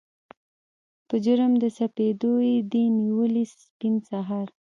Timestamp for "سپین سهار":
3.63-4.47